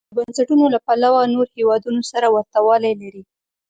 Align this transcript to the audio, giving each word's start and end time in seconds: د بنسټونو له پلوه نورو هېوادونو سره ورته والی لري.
د 0.09 0.13
بنسټونو 0.17 0.65
له 0.73 0.79
پلوه 0.85 1.21
نورو 1.35 1.53
هېوادونو 1.57 2.01
سره 2.11 2.27
ورته 2.35 2.57
والی 2.65 2.93
لري. 3.01 3.23